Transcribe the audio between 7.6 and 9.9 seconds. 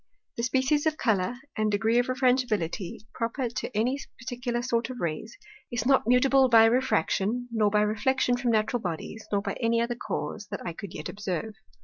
by Reflection from Natural Bodies, nor by any